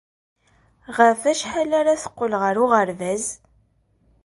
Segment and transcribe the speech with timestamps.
[0.97, 3.25] Ɣef wacḥal ara teqqel ɣer uɣerbaz?